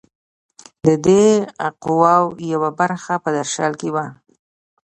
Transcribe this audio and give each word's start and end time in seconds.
د 0.85 0.87
دې 1.05 1.23
قواوو 1.83 2.29
یوه 2.53 2.69
برخه 2.79 3.13
په 3.23 3.29
درشل 3.37 3.71
کې 3.79 3.89
وه. 3.95 4.05